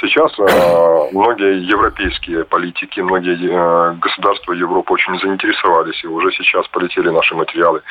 [0.00, 7.34] Сейчас э, многие европейские политики, многие государства Европы очень заинтересовались, и уже сейчас полетели наши
[7.34, 7.82] материалы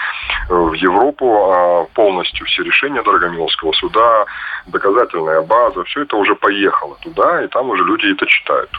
[0.49, 1.51] в Европу.
[1.51, 4.25] А полностью все решения Дорогомиловского суда,
[4.67, 8.69] доказательная база, все это уже поехало туда, и там уже люди это читают.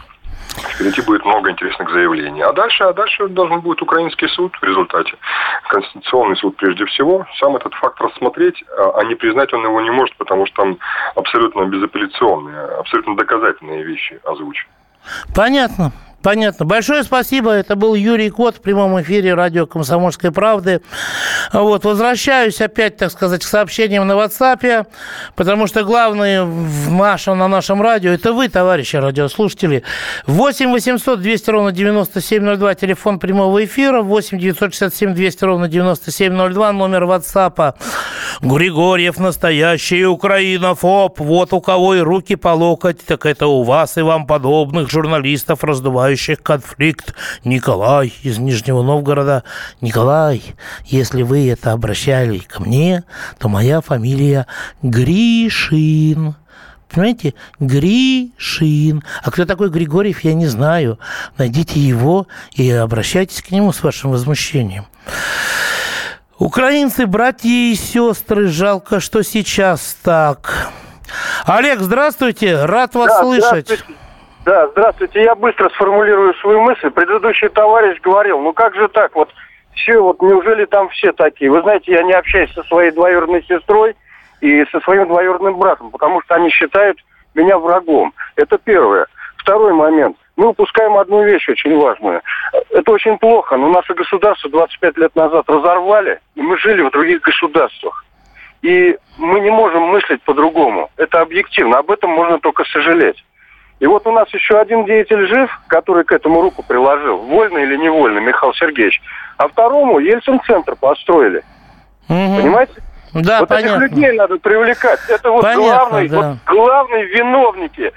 [0.56, 2.42] Впереди будет много интересных заявлений.
[2.42, 5.14] А дальше, а дальше должен будет украинский суд в результате.
[5.68, 7.26] Конституционный суд прежде всего.
[7.38, 10.78] Сам этот факт рассмотреть, а, а не признать он его не может, потому что там
[11.14, 14.70] абсолютно безапелляционные, абсолютно доказательные вещи озвучены.
[15.34, 15.92] Понятно.
[16.22, 16.66] Понятно.
[16.66, 17.52] Большое спасибо.
[17.52, 20.80] Это был Юрий Кот в прямом эфире радио «Комсомольской правды».
[21.52, 24.86] Вот, возвращаюсь опять, так сказать, к сообщениям на WhatsApp,
[25.36, 29.84] потому что главное в нашем, на нашем радио– это вы, товарищи радиослушатели.
[30.26, 37.74] 8 800 200 ровно 9702, телефон прямого эфира, 8 967 200 ровно 9702, номер WhatsApp.
[38.40, 41.20] Григорьев настоящий украинофоб.
[41.20, 45.62] Вот у кого и руки по локоть, так это у вас и вам подобных журналистов
[45.62, 47.14] раздувают раздувающих конфликт.
[47.44, 49.44] Николай из Нижнего Новгорода.
[49.80, 50.42] Николай,
[50.86, 53.04] если вы это обращали ко мне,
[53.38, 54.46] то моя фамилия
[54.82, 56.34] Гришин.
[56.90, 57.34] Понимаете?
[57.60, 59.04] Гришин.
[59.22, 60.98] А кто такой Григорьев, я не знаю.
[61.36, 64.86] Найдите его и обращайтесь к нему с вашим возмущением.
[66.38, 70.70] Украинцы, братья и сестры, жалко, что сейчас так.
[71.44, 73.84] Олег, здравствуйте, рад вас да, слышать.
[74.48, 75.24] Да, здравствуйте.
[75.24, 76.88] Я быстро сформулирую свою мысль.
[76.88, 79.28] Предыдущий товарищ говорил, ну как же так, вот
[79.74, 81.50] все, вот неужели там все такие?
[81.50, 83.94] Вы знаете, я не общаюсь со своей двоюродной сестрой
[84.40, 86.96] и со своим двоюродным братом, потому что они считают
[87.34, 88.14] меня врагом.
[88.36, 89.06] Это первое.
[89.36, 90.16] Второй момент.
[90.36, 92.22] Мы упускаем одну вещь очень важную.
[92.70, 97.20] Это очень плохо, но наше государство 25 лет назад разорвали, и мы жили в других
[97.20, 98.02] государствах.
[98.62, 100.88] И мы не можем мыслить по-другому.
[100.96, 101.80] Это объективно.
[101.80, 103.22] Об этом можно только сожалеть.
[103.80, 107.76] И вот у нас еще один деятель жив, который к этому руку приложил, вольно или
[107.76, 109.00] невольно, Михаил Сергеевич.
[109.36, 111.42] А второму Ельцин-центр построили.
[112.08, 112.36] Угу.
[112.36, 112.74] Понимаете?
[113.14, 113.84] Да, вот понятно.
[113.84, 115.00] этих людей надо привлекать.
[115.08, 116.16] Это вот понятно, главные, да.
[116.16, 117.92] вот главные виновники.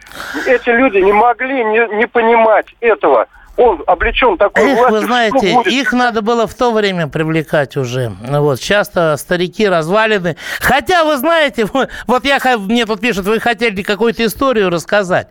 [0.46, 3.28] Эти люди не могли не, не понимать этого
[3.58, 5.68] он облечен такой их, властью, вы знаете, будет?
[5.68, 8.14] их надо было в то время привлекать уже.
[8.22, 10.38] Вот, часто старики развалины.
[10.60, 11.68] Хотя, вы знаете,
[12.08, 15.28] вот я, мне тут пишут, вы хотели какую-то историю рассказать.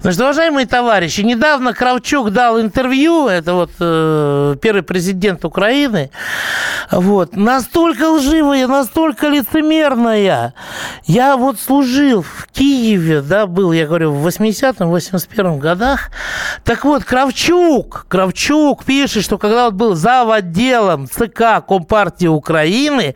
[0.00, 6.10] Значит, уважаемые товарищи, недавно Кравчук дал интервью, это вот э, первый президент Украины,
[6.90, 10.52] вот, настолько лживая, настолько лицемерная.
[11.04, 16.10] Я вот служил в Киеве, да, был, я говорю, в 80-м, 81-м годах.
[16.64, 20.30] Так вот, Кравчук Кравчук, Кравчук пишет, что когда он был зав.
[20.30, 23.14] отделом ЦК Компартии Украины,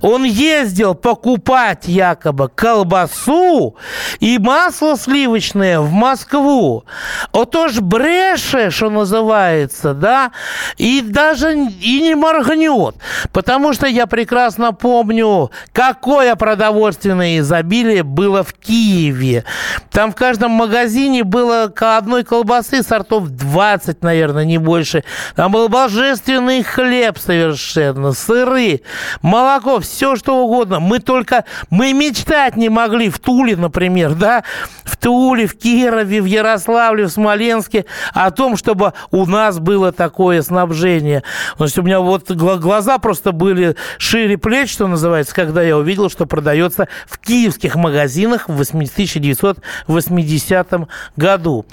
[0.00, 3.76] он ездил покупать якобы колбасу
[4.20, 6.84] и масло сливочное в Москву.
[7.32, 10.30] Отож бреше, что называется, да,
[10.76, 12.94] и даже и не моргнет.
[13.32, 19.44] Потому что я прекрасно помню, какое продовольственное изобилие было в Киеве.
[19.90, 25.02] Там в каждом магазине было одной колбасы сортов 20 20, наверное, не больше.
[25.34, 28.82] Там был божественный хлеб совершенно, сыры,
[29.22, 30.78] молоко, все что угодно.
[30.80, 34.44] Мы только, мы мечтать не могли в Туле, например, да,
[34.84, 40.42] в Туле, в Кирове, в Ярославле, в Смоленске о том, чтобы у нас было такое
[40.42, 41.22] снабжение.
[41.56, 46.26] Значит, у меня вот глаза просто были шире плеч, что называется, когда я увидел, что
[46.26, 50.68] продается в киевских магазинах в 1980
[51.16, 51.64] году.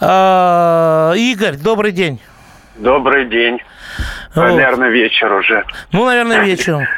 [0.00, 2.20] А, Игорь, Игорь, добрый день.
[2.76, 3.60] Добрый день.
[4.34, 4.44] Вот.
[4.44, 5.64] Наверное, вечер уже.
[5.92, 6.84] Ну, наверное, вечером.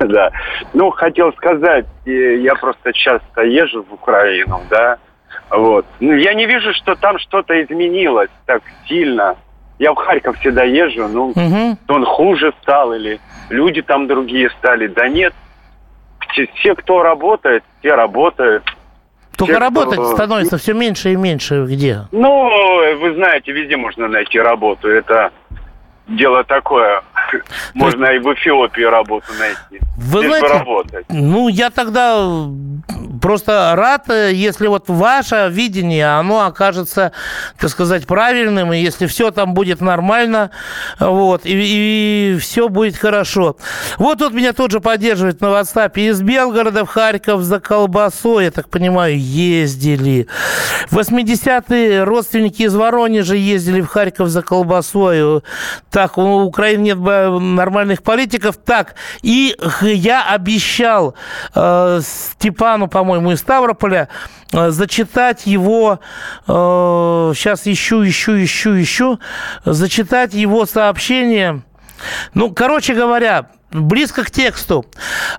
[0.00, 0.32] Да.
[0.72, 4.98] Ну, хотел сказать, я просто часто езжу в Украину, да,
[5.50, 5.86] вот.
[6.00, 9.36] Ну, я не вижу, что там что-то изменилось так сильно.
[9.78, 11.78] Я в Харьков всегда езжу, ну, угу.
[11.86, 13.20] он хуже стал или
[13.50, 14.88] люди там другие стали.
[14.88, 15.32] Да нет,
[16.56, 18.64] все, кто работает, те работают.
[19.36, 20.14] Только Те, работать кто...
[20.14, 22.02] становится все меньше и меньше где?
[22.12, 24.88] Ну, вы знаете, везде можно найти работу.
[24.88, 25.32] Это
[26.16, 27.02] дело такое.
[27.74, 29.84] можно и в Эфиопии работу найти.
[29.96, 31.06] Вы знаете, бы работать.
[31.08, 32.48] ну, я тогда
[33.20, 37.12] просто рад, э, если вот ваше видение, оно окажется,
[37.58, 40.50] так сказать, правильным, и если все там будет нормально,
[40.98, 43.56] вот, и, и все будет хорошо.
[43.98, 48.68] Вот тут меня тоже поддерживает на WhatsApp из Белгорода в Харьков за колбасой, я так
[48.68, 50.26] понимаю, ездили.
[50.90, 55.42] В 80-е родственники из Воронежа ездили в Харьков за колбасой.
[56.02, 58.56] Так, у Украины нет бы нормальных политиков.
[58.56, 61.14] Так, и я обещал
[61.54, 64.08] э, Степану, по-моему, из Ставрополя
[64.52, 66.00] э, зачитать его,
[66.48, 66.52] э,
[67.36, 69.20] сейчас ищу, ищу, ищу, ищу,
[69.64, 71.62] зачитать его сообщение.
[72.34, 74.84] Ну, короче говоря, близко к тексту.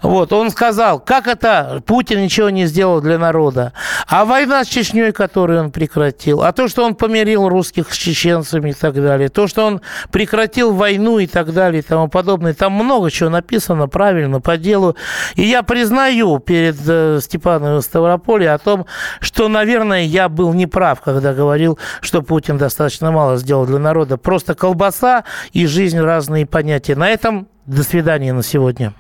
[0.01, 3.73] Вот, он сказал, как это Путин ничего не сделал для народа.
[4.07, 8.71] А война с Чечней, которую он прекратил, а то, что он помирил русских с чеченцами
[8.71, 9.81] и так далее, то, что он
[10.11, 14.95] прекратил войну и так далее и тому подобное, там много чего написано правильно, по делу.
[15.35, 18.85] И я признаю перед э, Степаном Ставрополе о том,
[19.19, 24.17] что, наверное, я был неправ, когда говорил, что Путин достаточно мало сделал для народа.
[24.17, 26.95] Просто колбаса и жизнь разные понятия.
[26.95, 28.93] На этом до свидания на сегодня.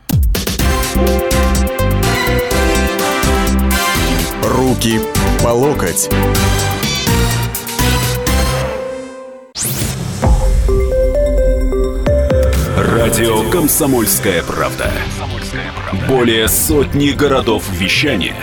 [4.43, 4.99] Руки
[5.43, 6.09] по локоть.
[12.77, 14.91] Радио «Комсомольская правда».
[16.07, 18.35] Более сотни городов вещания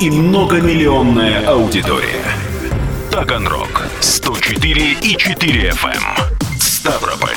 [0.00, 2.24] и многомиллионная аудитория.
[3.10, 6.02] Таганрог 104 и 4 FM.
[6.58, 7.36] Ставрополь